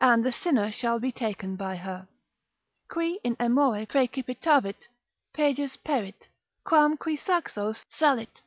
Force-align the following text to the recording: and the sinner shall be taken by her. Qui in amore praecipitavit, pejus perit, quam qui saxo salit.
and 0.00 0.22
the 0.24 0.30
sinner 0.30 0.70
shall 0.70 1.00
be 1.00 1.10
taken 1.10 1.56
by 1.56 1.74
her. 1.74 2.06
Qui 2.88 3.18
in 3.24 3.36
amore 3.40 3.86
praecipitavit, 3.86 4.86
pejus 5.34 5.76
perit, 5.84 6.28
quam 6.62 6.96
qui 6.96 7.16
saxo 7.16 7.72
salit. 7.90 8.40